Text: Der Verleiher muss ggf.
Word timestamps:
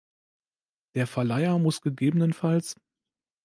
Der 0.95 1.05
Verleiher 1.05 1.59
muss 1.59 1.79
ggf. 1.83 2.73